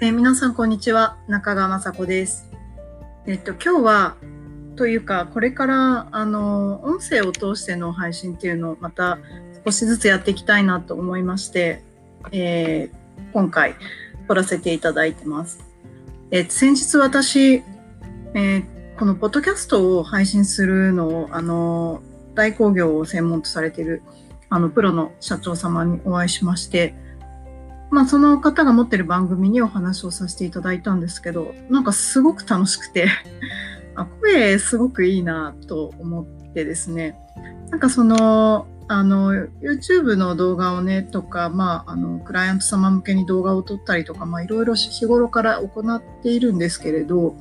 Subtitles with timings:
[0.00, 2.50] え皆さんこんにちは中川雅子です。
[3.26, 4.16] えっと今日は
[4.74, 9.18] というかこれからあの音声を通しての配信っていうのをまた
[9.64, 11.82] 少しずつやっていきたいなと思いまして、
[12.32, 13.74] えー今回
[14.26, 15.60] 撮らせていただいてます。
[16.32, 17.62] えー先日私、
[18.34, 18.62] え
[18.98, 22.02] このポッドキャストを配信するのをあの
[22.34, 24.02] 大工業を専門とされている
[24.50, 27.03] あのプロの社長様にお会いしまして。
[27.94, 33.08] まあ、その方が持ってる番組にお話をさせていただいたんですけど、なんかすごく楽しくて、
[33.94, 37.16] あ、声すごくいいなと思ってですね、
[37.70, 47.36] なんかその、あの、YouTube の動画をね、とか、まあ、あの、クライアント様向けに動画を撮ったりとか、いろいろ日頃から行っているんですけれど、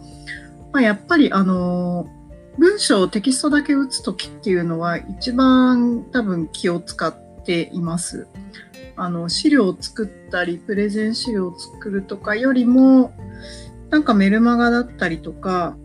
[0.72, 2.06] まあ、やっぱり、あの、
[2.60, 8.28] 文章を、テキストだけ打つときっていうのは、一番多分気を使っています。
[8.96, 13.14] あの資料を作ったりプレゼン資料を作るとかよりも
[13.90, 15.76] なんかメルマガだったりとか、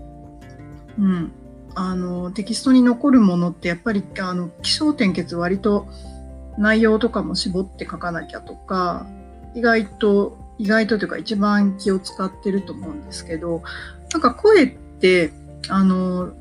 [0.99, 1.33] うん、
[1.75, 5.87] あのテキストに残るものってやっぱりあの気象点結割と
[6.59, 9.07] 内容とかも絞って書かなきゃとか
[9.55, 13.63] 意外と意外とというか一番気を使ってると思うんですけど
[14.13, 15.33] なんか声って
[15.69, 16.33] あの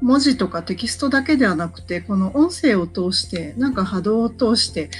[0.00, 4.90] 文字とかテキストだけではなくてこの音声を通してなんか波動を通して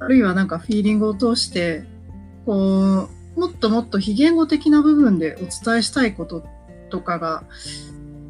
[0.00, 1.84] あるいはなんかフィーリングを通して、
[2.46, 6.44] こう、もっともっと非言語的な部分でお伝えしたいこと
[6.90, 7.44] とかが、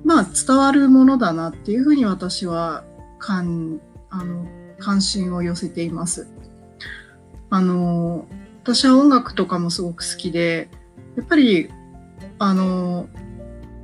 [0.04, 2.84] まあ伝わるものだなっていうふうに私は
[3.18, 4.46] 関あの
[4.78, 6.28] 関心を寄せています。
[7.50, 8.26] あの、
[8.62, 10.68] 私は音楽とかもすごく好きで、
[11.16, 11.70] やっぱり、
[12.38, 13.08] あの、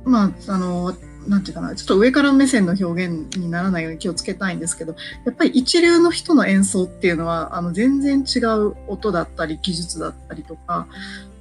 [0.03, 0.93] まあ、あの、
[1.27, 10.87] なんていうかな、ちょっと上から目線の表現にならないように気をつけたいんですけど、やっぱり一流の人の演奏っていうのは、あの、全然違う音だったり、技術だったりとか、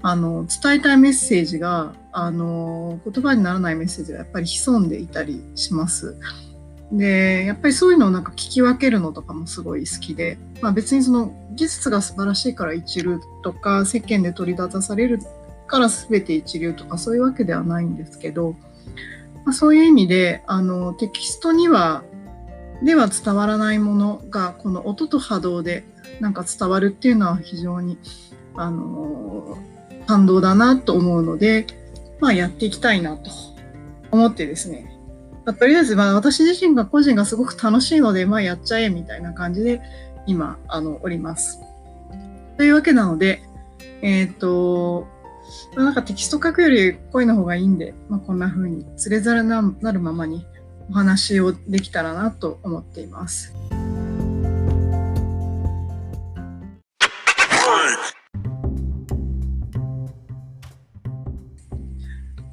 [0.03, 6.17] あの、伝えたいメッセージが、あの、言葉にならないメッセージがやっぱり潜んでいたりします。
[6.93, 15.21] で、やっぱりそういうのをなんか聞き分けるのとかもすごい好きで、まあ別にその技術が素晴らしいから一流とか、世間で取り立たされる
[15.67, 18.57] から全て一流とかそういうわけではないんですけど、
[19.45, 22.03] まあ、そういう意味で、あの、テキストには、
[22.83, 25.85] では伝わらないものが、この音と波動で
[26.21, 27.99] なんか伝わるっていうのは非常に、
[28.55, 29.59] あの、
[30.07, 31.67] 感動だなと思うので、
[32.21, 33.31] まあやっていきたいなと
[34.11, 34.97] 思ってですね。
[35.59, 39.81] とりあえず、まあ私自身が個人がすごく楽しいので、まあやっちゃえみたいな感じで
[40.27, 41.61] 今、あの、おります。
[42.57, 43.43] というわけなので、
[44.03, 45.07] えっ、と、
[45.75, 50.47] まあなんかテキスト書くより声の方がいいんで、まあ、こんな風につれざれななるままに
[50.91, 53.55] お話をできたらなと思っています。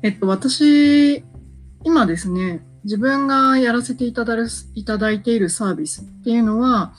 [0.03, 1.23] えっと、私、
[1.83, 6.93] 今ですね、自分がやらせていただるいただいているサービスっていうのは、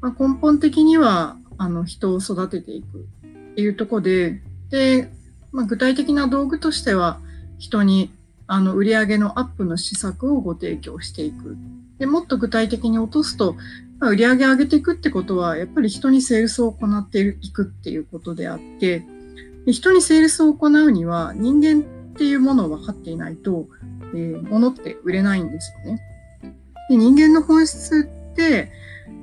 [0.00, 5.10] まあ、根本的にはあの人を育てていくっていうところで、で、
[5.54, 7.20] まあ、具体的な道具としては
[7.58, 8.12] 人に
[8.46, 11.56] あの売上のアップの施策をご提供していく。
[11.98, 13.54] でもっと具体的に落とすと、
[14.00, 19.06] まあ、売上上げていくってことはやっぱり人にセールスを行っていくっていうことであって
[19.64, 23.68] で人にセールスを行うには人間っていうものを分かっていないと、
[24.12, 26.02] えー、物って売れないんですよね。
[26.90, 28.72] で人間の本質って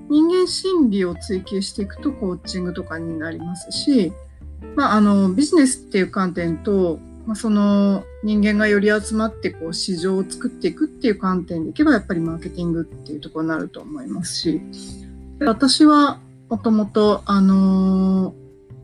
[0.10, 4.14] 人間心理を追求していくとコーチングとかになりますし、
[4.76, 14.62] まあ、あのビジネスっていう観点と、まあ、その人間がより集まってこう市場を作っていくっていう観点でいけばやっぱりマーケティングっていうところになると思いますし。
[15.46, 18.36] 私はもともとあの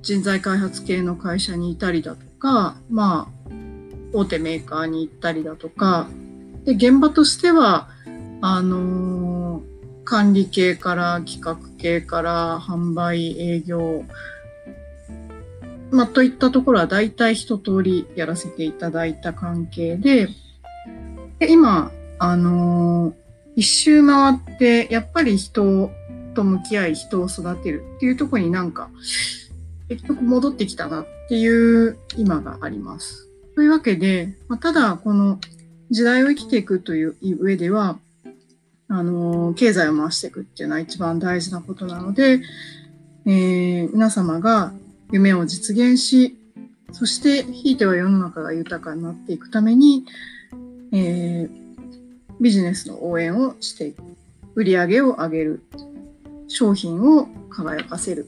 [0.02, 3.50] 人材開発系の会社にいたりだとかまあ
[4.14, 6.08] 大手メーカーに行ったりだとか
[6.64, 7.90] で現場としては
[8.42, 9.62] あの
[10.04, 14.03] 管理系から企画系から販売営業
[15.91, 20.28] まあ、といったところは大体一通りやらせていただいた関係で、
[21.39, 25.89] で今、あのー一周回って、やっぱり人
[26.35, 28.91] と向き合い、人を育てるっていうところになんか、
[29.89, 33.28] 結局戻ってきたなっていう今があります。
[33.55, 35.39] というわけで、まあ、ただ、この
[35.89, 37.97] 時代を生きていくという上では、
[38.89, 42.41] あのー経済を回していくっていうのは一番大事なことなので、
[43.25, 44.72] えー皆様が
[45.12, 46.38] 夢を実現し、
[46.92, 50.06] そして、ひいては世の中が豊かになっていくために、
[50.92, 51.68] えー
[52.40, 54.04] ビジネスの応援をしていく。
[54.56, 55.64] 売り上げを上げる。
[56.48, 58.28] 商品を輝かせる。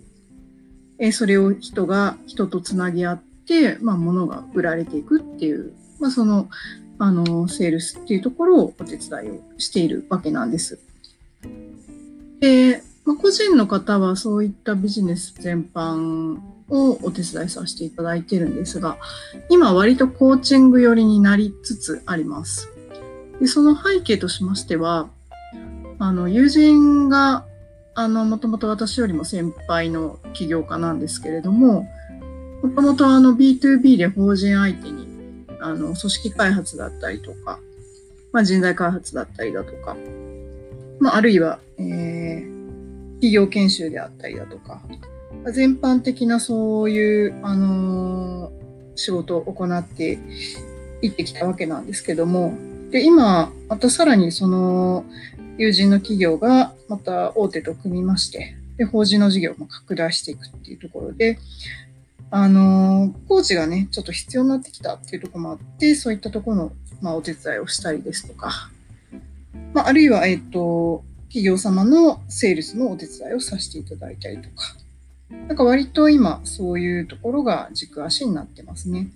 [0.97, 6.49] えーそれを人が人とつなぎ合って、まあ、物が売られていくっていう、まあ、その、
[6.97, 10.79] あの、セールスっていうところをお手伝いをしているわけなんです。
[12.39, 18.97] で、まあ、個人の方はそういったビジネス全般をお手伝いさせていただいてるんですが、
[19.49, 22.69] 今割とコーチング寄りになりつつあります。
[23.39, 25.09] でその背景としましては、
[25.97, 27.45] あの、友人が、
[27.93, 31.87] あの、もともと私よりも先輩の起業家なんですけれども、
[32.63, 35.07] もともとあの B2B で法人相手に、
[35.59, 37.59] あの、組織開発だったりとか、
[38.31, 39.97] まあ、人材開発だったりだとか、
[40.99, 44.81] まあ、あるいは、えー、企業研修であったりだとか、
[45.51, 48.51] 全般的なそういう、あの、
[48.95, 50.19] 仕事を行って
[51.01, 52.53] いってきたわけなんですけども、
[52.91, 55.05] で、今、またさらにその
[55.57, 61.37] 友人の企業がまた大手と組みまして、で、法人の事業も拡大していくっていうところで、
[62.31, 66.71] あのー、コーチがね、ちょっと必要になってきたっていうとこもあって、そういったところの、
[67.01, 68.69] まあ、お手伝いをしたりですとか、
[69.73, 74.75] まあ、あるいは、えっ、と、企業様のセールスのお手伝いをさせていただいたりとか、
[75.29, 79.09] なんか割と今、そういうところが軸足になってますね。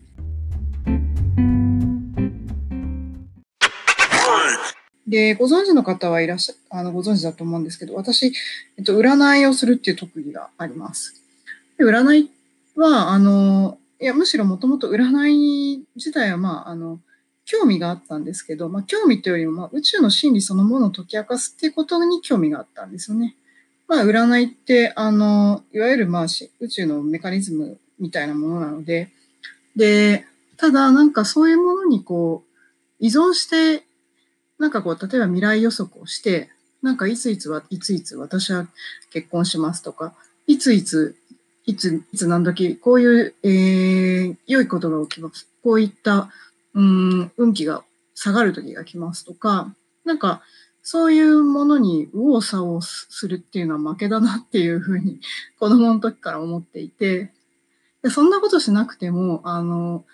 [5.08, 8.34] で、ご存知の方はいらっしゃ、あの、ご存知だと思うんですけど、私、
[8.78, 11.22] えっと、占いをするっていう特技があります。
[11.78, 12.32] で占い
[12.76, 17.00] は、あの、いや、むしろもともと占い自体は、まあ、あの、
[17.46, 23.36] 興味があったんですけど、まあ、興味というよりも、まあ、宇宙の真理そのものを解き明かすっていうことに興味があったんですよね。
[23.88, 26.26] まあ、占いって、あの、いわゆる、まあ、
[26.60, 29.10] 宇宙のメカニズムみたいなものなので、
[29.76, 30.26] で、
[30.58, 32.54] ただ、なんかそういうものにこう、
[33.00, 33.86] 依存して、
[34.60, 36.50] なんかこう、例えば未来予測をして、
[36.82, 38.68] なんかいついつは、いついつ私は
[39.12, 40.14] 結婚しますとか、
[40.48, 41.16] いついつ、
[41.66, 45.48] いつ、いつ何時、こういう、えー、良いことが起きます。
[45.64, 46.30] こういった
[46.74, 47.84] うん、運気が
[48.16, 49.74] 下がる時が来ますとか、
[50.06, 50.42] なんか、
[50.84, 55.22] そういうものに右往左往するっていうのは負けだなっていうふうに
[55.58, 57.32] 子供の時から思っていて、
[58.02, 60.06] でそんなことしなくても、あの、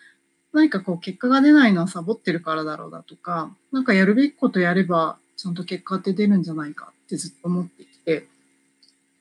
[0.54, 8.28] 何かこう結果が出ないのはサボってるからだろうだとか、なんかやるべきことやればちゃんと結果って出るんじゃないかってずっと思ってきて、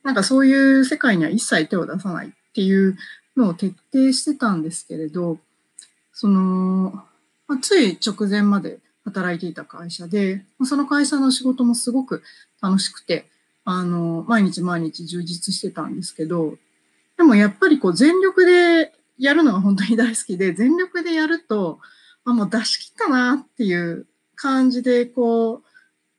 [0.03, 2.99] なんかそういう世界には一切手を出さないっていう
[3.37, 5.39] のを徹底してたんですけれど、
[6.13, 7.05] その、
[7.47, 12.23] まあ、つい直前まで働いていた会社で、その会社の仕事もすごく
[12.63, 13.27] 楽しくて、
[13.65, 16.57] あの、毎日毎日充実してたんですけど、
[17.17, 21.79] でもやっぱりこう全力でやるのが本当に大好きで、全力でやると、
[22.25, 24.07] あ、もう出し切ったなっていう
[24.37, 25.63] 感じで、こう、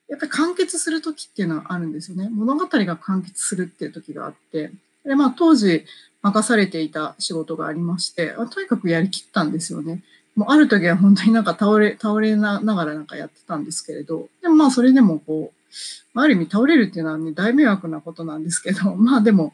[0.09, 2.29] やっぱり完結する時っていうのはあるんですよね。
[2.31, 4.71] 物語が完結するっていう時があって。
[5.05, 5.85] で、まあ当時
[6.21, 10.03] 任されていた仕事がありまして、とにかくやりきったんですよね。
[10.39, 19.53] もうある時は本当になんか倒れ、倒れながらなんかやってたんですけれど、でもまあそれでもこう、ある意味倒れるっていうのはね、大迷惑なことなんですけど、 まあでも、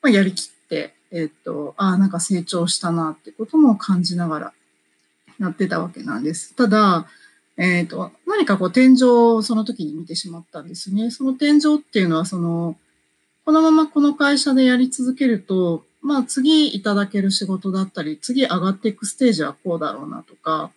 [0.00, 4.52] まあ、やりきって、えっ、と、ああ、なんか成長したなってことも感じながら
[5.40, 6.54] やってたわけなんです。
[6.54, 7.08] ただ、
[7.56, 11.10] えっ、と、何かこう天井をその時に見てしまったんですね。
[11.10, 12.76] その天井っていうのはその、
[13.44, 20.70] このままこの会社でやり続けると、まあ次いただける仕事だったり、次上がっていくステージはこうだろうなとか、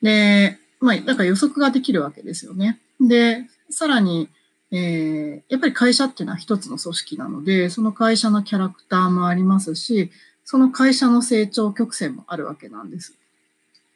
[0.00, 2.78] で、まあなんか予測ができるわけですよね。
[3.00, 4.28] で、さらに、
[4.70, 10.10] えー、やっぱり会社っていうのは一つの組織なので、その会社のキャラクターもありますし、
[10.44, 13.14] その会社の成長曲線もあるわけなんです。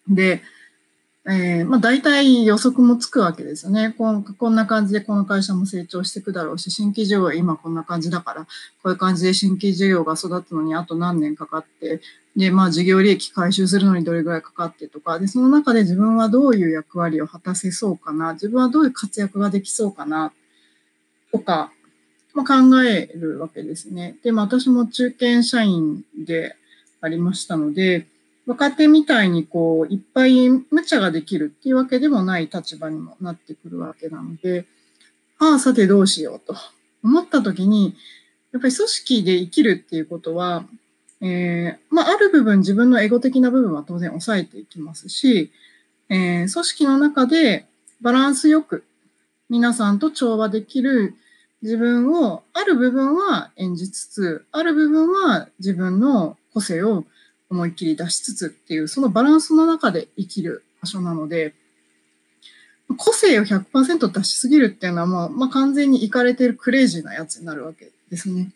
[0.08, 0.42] で、
[1.28, 4.22] えー、まあ大体予測もつくわけですよねこん。
[4.22, 8.48] こんな感じでこの会社も成長していくだろうし、新規事業は今こんな感じだから、こ
[8.84, 12.00] ういう感じで新規事業が育つのにあと何年かかって、
[12.36, 20.32] で、まあ事業利益回収するのにどれぐらいかかってとか、で、その中で自分はどういう役割を果たせそうかな、自分はどういう活躍ができそうかな、
[21.32, 21.72] とか、
[22.34, 24.16] まあ、考えるわけですね。
[24.22, 26.54] で、まあ私も中堅社員で
[27.00, 28.06] ありましたので、
[28.46, 34.66] 若手みたいにこう、いっぱい無茶ができるっていうわけでもない立場にもなってくるわけなので、
[35.38, 36.54] ああ、さてどうしようと。
[37.02, 37.94] 思った時に、
[38.52, 40.64] やっぱり組織で生きるっていうことは、
[41.20, 45.50] えー、まあ、ある部分自分のエゴ的な部分は当然抑えていきますし、
[46.08, 47.66] えー、組織の中で
[48.00, 48.84] バランスよく
[49.48, 51.14] 皆さんと調和できる
[51.62, 57.04] 自分を、ある部分は演じつつ、ある部分は自分の個性を
[57.50, 61.54] 思いっきり出しつつっていう、そのバランスの中で生きる場所なので、
[62.96, 68.52] 個性を100%出しすぎるっていうのはもう、まあ、完全にいかれてるクレイジーなやつになるわけですね。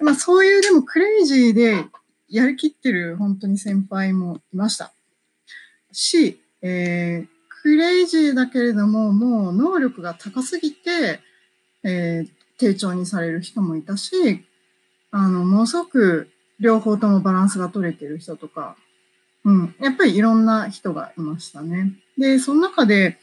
[0.00, 1.84] まあ、そういうでもクレイジーで
[2.28, 4.92] やりきってる本当に先輩もいました。
[5.92, 7.28] し、えー、
[7.62, 11.20] クレイジーだけれども、もう能力が高すぎて、
[11.82, 14.44] えー、丁重にされる人もいたし、
[15.10, 16.28] あの、ものすごく
[16.60, 18.76] 両方ともバランスが取れてる人とか、
[19.44, 21.92] うん、やっぱりいろんな人がいましたね。
[22.18, 23.18] で、その中で、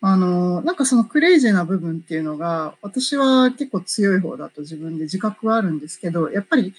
[0.00, 6.74] あの、なんかそのクレイジーな部分っていうのが、私は結構強い方だと自分で自覚はあるんですけど、やっぱり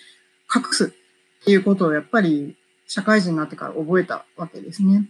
[0.54, 0.94] 隠す
[1.42, 5.08] っていうことをやっぱり社会人になってから覚えたわけですね。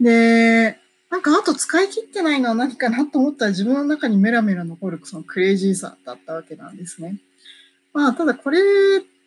[0.00, 0.78] で、
[1.10, 7.18] なんかあと使い切ってないのは何かなと思ったら自分の中にメラメラ残るそのクレイジーさだったわけなんですね。
[7.92, 8.62] まあ、ただこれっ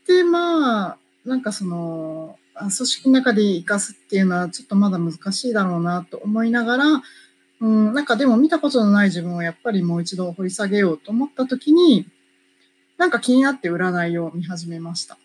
[0.07, 6.85] てまあ、なんかその、組織の中で活かすっていうのはちょっとまだ難しいだろうなと思いながら、
[7.59, 12.07] うん、なんかでも見たことのない自分をやっぱりもう一度掘り下げようと思った時に、
[12.97, 15.17] なんか気になって占いを見始めました。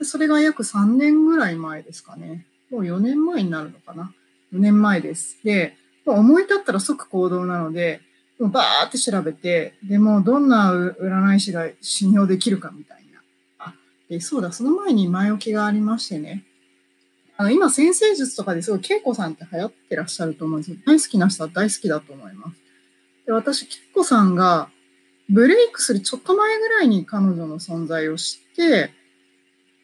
[0.00, 2.46] それが約3年ぐらい前ですかね。
[2.70, 4.12] もう4年前になるのかな。
[4.54, 5.38] 4年前です。
[5.44, 8.00] で、も思い立ったら即行動なので、
[8.38, 13.01] もうバーって調べて、でもどんな占い師が信用できるかみたいな。
[14.12, 16.44] あ、で、そうだ、その前に前置きがありましてね。
[17.36, 20.76] あの、今、先生術とかですごい、恵子さんって流行ってらっしゃると思うんですよ。
[20.86, 22.60] 大好きな人は大好きだと思います。
[23.26, 24.68] で、私、恵子さんが、
[25.30, 28.92] ブレイクするちょっと前ぐらいに彼女の存在を知って、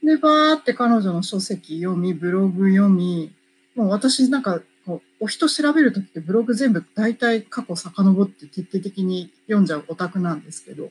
[0.02, 3.32] で、バーって彼女の書籍読み、ブログ読み、
[3.75, 10.90] もう私なんか、こう、お人調べるときってブログ全部大体過去遡って徹底的に読んじゃうオタクなんですけど、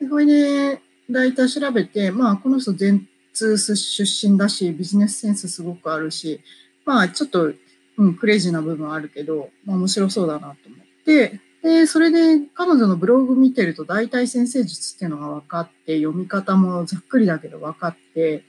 [0.00, 0.80] で、これで
[1.10, 6.40] 大体調べて、まあ、この人全通出身だし、ビジネスセンスすごくあるし、
[6.84, 7.52] まあ、ちょっと、
[7.96, 18.44] うん、クレイジーな部分あるけど、まあ、面白そうだなと思って、で、それで彼女のブログ見てると大体先生術っていうのが分かって、読み方もざっくりだけど分かって、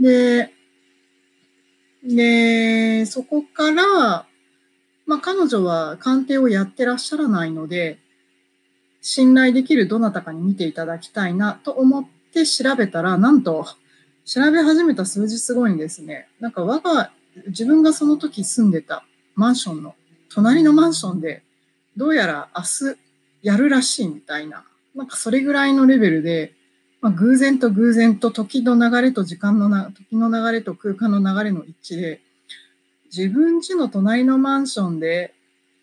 [0.00, 0.52] で、
[2.02, 4.26] で、そこから、
[5.06, 7.98] まあ彼女は鑑定をやってらっしゃらないので、
[9.02, 13.66] 信頼できるどなたかに見ていただきたいなと思って調べたら、なんと、
[14.24, 17.10] 調べ始めた数日後にですね、なんか我が、
[17.48, 19.04] 自分がその時住んでた
[19.34, 19.96] マンションの、
[20.30, 21.42] 隣のマンションで、
[21.96, 22.98] どうやら明日
[23.42, 26.52] やるらしいみたいな、なんかそれぐらいのレベルで、
[27.00, 32.20] まあ、偶然と偶然と時の流れと時間のな、時の流れと空間の流れの一致で、
[33.06, 35.34] 自分家の隣のマンションで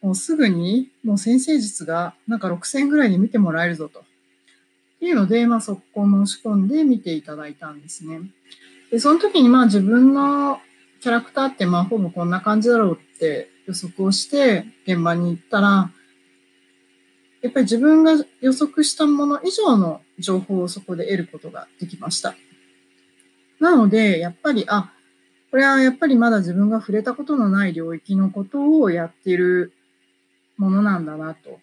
[0.02, 4.00] もうすぐにもう先生術がなんか6000ぐらいに見てもらえるぞと。
[4.00, 4.04] っ
[5.00, 8.20] ていうので、まあ、速攻申し込んで見ていただいたんですね。
[8.92, 10.60] で、その時にまあ自分の
[11.02, 15.92] キャラクターってまあほぼこんな感じだろうって予測をして現場に行ったら、
[17.42, 22.36] やっぱり自分が予測したもの以上の情報をそこで得ることができました。
[23.60, 24.92] なので、やっぱり、あ、
[25.52, 29.74] これはやっぱりまだ自分が触れたことのない領域のことをやっている
[30.60, 31.60] ものなんだなと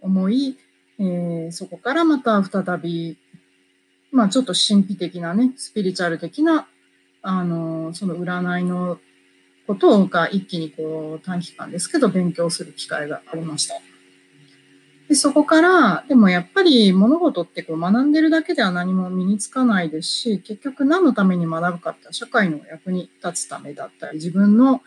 [0.00, 0.56] 思い、
[1.00, 3.18] えー、そこからまた再び、
[4.12, 6.68] まあちょっと神秘的なね、スピリチュアル的な、
[7.22, 9.00] あの、その占いの
[9.66, 13.74] ことが一気にこう短期間ですけど勉強する機会がありました。
[15.08, 24.82] でそこから、でもやっぱり物事ってこう学んでるだけでは何も身につかないですし、結局何のために学ぶかって社会の役に立つためだったり、自分の、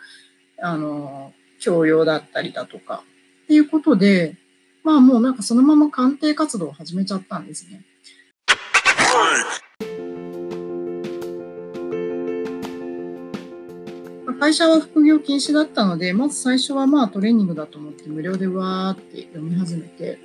[0.59, 3.03] あの、教養だったりだとか、
[3.47, 4.35] っていうことで、
[4.83, 7.81] まあもうなんかそのまま鑑定活動を始めちゃったんですね。
[14.37, 20.19] 会社は副業禁止だったので、まず最初はまあトレーニングだと思って無料でわーって読み始めて、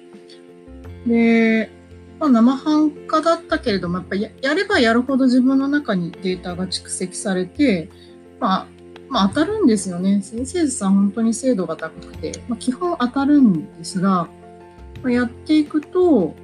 [1.06, 1.70] で、
[2.18, 7.88] まあ、生半可だったけれども、やっぱややればやるほど自分の中にデータが蓄積されて、
[8.40, 8.81] まあ、
[9.12, 10.22] まあ当たるんですよね。
[10.22, 14.26] 先生さん本当に精度が高くて、まあ、基本当たるんですが、
[15.02, 16.34] まあ、やっていくと、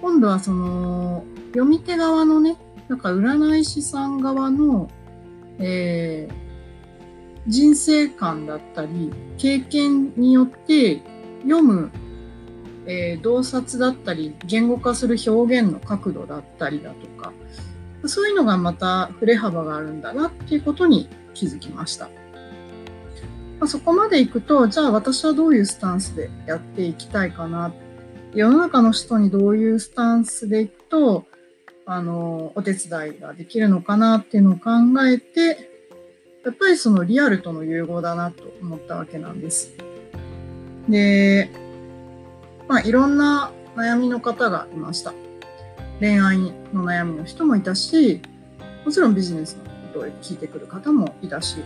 [0.00, 2.56] 今度はその、読み手側のね、
[2.88, 4.90] なんか占い師さん側の、
[5.58, 11.02] えー、人生観だったり、経験によって
[11.42, 11.90] 読む、
[12.86, 17.34] えー、洞察だったり、言語化する表現の角度だったりだとか、
[18.06, 22.10] そういうのがまた振れ幅があるんだなっていうことに気づきました。
[23.58, 27.72] まあ、そこまで行くと、じゃあ私はどういうスタンスでやっていきたいかな。
[28.34, 31.24] 世の中の人にどういうスタンスでいくと、
[31.86, 34.70] あの、お手伝いができるのかなっていうのを考
[35.06, 35.70] えて、
[36.44, 39.72] やっぱりそのリアルとの融合だなと思ったわけなんです。
[40.88, 41.50] で、
[42.68, 45.12] まあいろんな悩みの方がいました。
[46.00, 48.22] 恋愛の悩みの人もいたし、
[48.84, 51.58] もちろんビジネスのと聞いてくる方もいたし、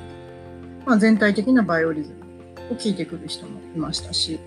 [0.85, 4.41] まあ、全体的なバイオリズムを聞いてくる人もいましたし、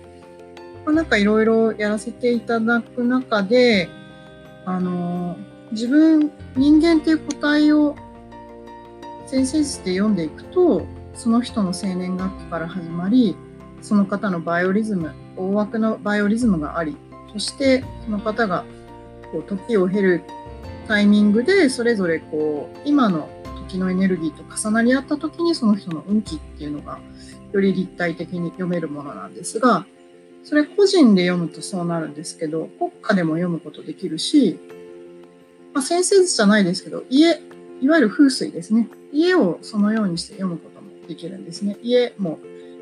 [0.84, 3.88] まあ、なんかいろいろやらせていただく中で、
[4.64, 5.36] あの、
[5.72, 7.94] 自分、人間っていう個体を
[9.26, 13.36] 先生術で読んでいくと、その人の生年月日から始まり、
[13.82, 16.96] その方のバイオリズム、大枠のバイオリズムがあり、
[17.32, 18.64] そしてその方が
[19.32, 20.22] こう時を経る
[20.86, 23.28] タイミングでそれぞれこう今の
[23.68, 26.98] 時のエネルギーと重なり合った時にその人の運気っていうのが
[27.52, 29.86] より立体的に読めるものなんですが
[30.44, 34.58] それ個人で読むとそうなるんですけど国家でも読むことできるし、
[35.74, 37.40] まあ、先生術じゃないですけど家
[37.80, 38.88] いわゆる風水ですね。
[39.12, 41.76] 家をそのようにして読むこともできるんですね。
[41.82, 42.40] 家も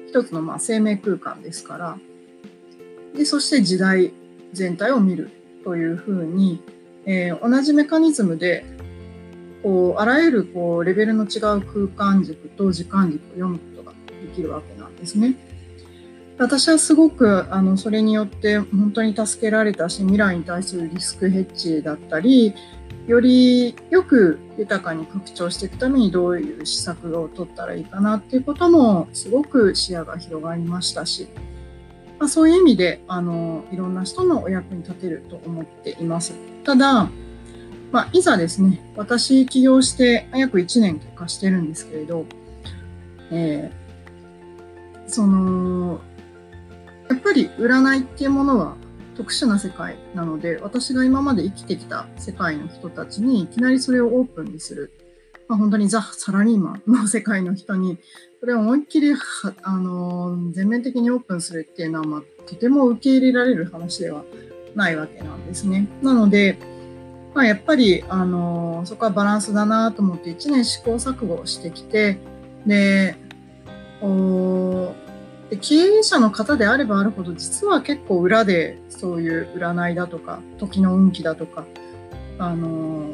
[0.09, 1.99] 一つのまあ生命空間ですから。
[3.15, 4.13] でそして時代
[4.53, 5.31] 全体を見る
[5.65, 6.63] というふうに、
[7.05, 8.65] えー、同じメカニズムで
[9.67, 15.35] こうあらゆるこうレベルの違う空間軸と時間軸を読むことができるわけなんですね。
[16.39, 22.55] 私はすごくあのそれによって本当に助けられたし未来に対するリスクヘッジだったり
[23.09, 31.27] よりよく豊かに拡張していくためにどういう施策を取ったらいいかなっていうこともすごく視野が広がりましたし
[32.19, 36.35] まあ、そういう意味であのいろんな人のお役に立てると思っています。
[36.65, 37.11] ただ、
[37.97, 42.27] まあ、いざですね、私起業して約1年経過してるんですけれど、
[43.31, 46.03] えー、その、
[47.09, 48.77] やっぱり占いっていうものは
[49.17, 54.93] 特殊な世界なので、私が今まで生きてきた世界の人たちにいきなりそれをオープンにする。
[55.49, 57.97] まあ、本当にザ・サラリーマンの世界の人に
[58.41, 59.15] それを思いっきり
[59.63, 64.23] あの全面的にオープンするっていうのは、まあ、とても受け入れられる話では
[64.75, 65.89] ないわけなんですね。
[66.03, 66.76] なので、
[67.37, 72.17] まあ、やっぱりあのそこはバランスだなと思って1年試行錯誤してきて
[72.65, 73.15] で
[74.01, 74.95] お
[75.51, 81.67] で経営者の方であればあるほど実は結構裏でそういう占いだとか時の運気だとか
[82.39, 83.11] あの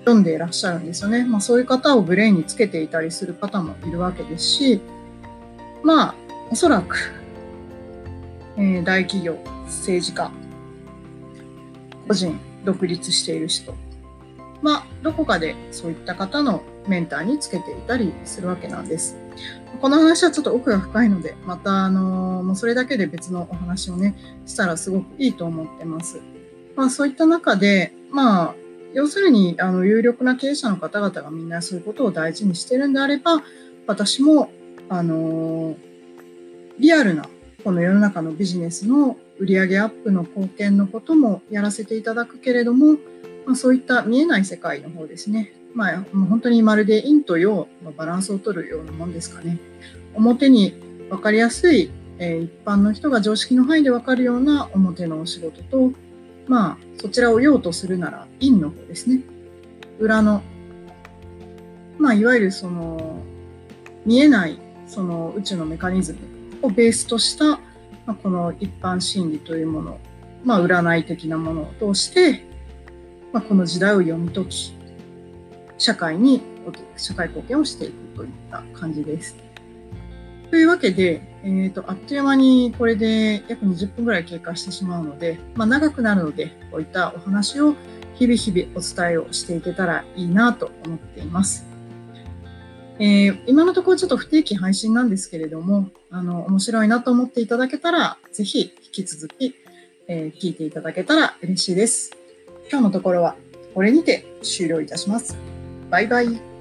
[0.00, 1.24] 読んでいらっしゃるんですよね。
[1.24, 4.80] まあ、そういう方をブレインにつけていたりする方もいるわけですし、
[5.82, 6.14] まあ、
[6.50, 6.96] おそらく、
[8.56, 10.30] えー、大企業、政治家、
[12.06, 13.74] 個人、独立している人、
[14.62, 19.16] まあ、どこかでそういった方のメンターにつけていたりするわけなんです。
[19.80, 24.14] この話はちょっと奥が深いので、また、あのもうそれだけで別のお話をね、
[24.46, 26.20] したらすごくいいと思ってます。
[26.76, 28.54] まあ、そういった中で、まあ、
[28.94, 33.42] 要するにあの有力な経営者の方々がみんなそういうことを大事にしてるんであれば
[33.88, 34.50] 私も
[34.88, 35.74] あの
[36.78, 37.26] リアルな
[37.64, 42.94] この世の中のビジネスの売上アップの貢献のこともやらせていただくけれども、
[43.46, 49.58] まあ、そういった見えない世界の方ですね、まあ、もう本当にまるで陰と陽のバランスを取るようなもんですかね
[50.14, 50.74] 表に
[51.10, 55.92] 分かりやすい、えー、一般の人が常識の範囲で分かるような表のお仕事と
[56.46, 59.20] まあ、そちらを用とするなら、陰の方ですね。
[59.98, 60.42] 裏の、
[61.98, 63.22] まあ、いわゆるその、
[64.04, 67.60] 見えない、その宇宙のメカニズムをベースとした、
[68.06, 69.98] まあ、この一般心理というもの、
[70.44, 72.44] まあ、占い的なものを通して、
[73.32, 74.74] まあ、この時代を読み解き、
[75.78, 76.42] 社会に、
[76.96, 79.36] 社会貢献をしていくといった感じです。
[80.50, 87.74] というわけで、えーと、あっという間にこれで約20分ぐらい経過してしまうので、まあ、長くなるので、こういったお話を
[88.14, 91.73] 日々日々お伝えをしていけたらいいなと思っています。
[92.98, 99.54] えー、今のところちょっと不定期配信なんですけれども、あの、面白いなと思っていただけたら、ぜひ引き続き、
[100.06, 102.12] えー、聞いていただけたら嬉しいです。
[102.70, 103.36] 今日のところは
[103.74, 105.36] これにて終了いたします。
[105.90, 106.53] バイバイ。